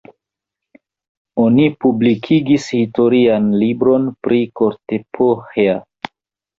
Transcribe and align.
Oni 1.43 1.67
publikigis 1.85 2.67
historian 2.79 3.53
libron 3.67 4.11
pri 4.25 4.43
Kortepohja. 4.59 5.83